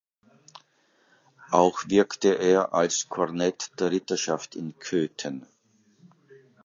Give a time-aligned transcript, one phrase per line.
[1.51, 5.45] Auch wirkte er als Kornett der Ritterschaft in Köthen.